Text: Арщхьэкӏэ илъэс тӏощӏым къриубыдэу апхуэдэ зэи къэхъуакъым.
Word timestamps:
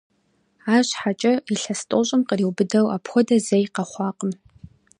Арщхьэкӏэ 0.73 1.33
илъэс 1.53 1.81
тӏощӏым 1.89 2.21
къриубыдэу 2.27 2.87
апхуэдэ 2.95 3.37
зэи 3.45 3.65
къэхъуакъым. 3.75 4.31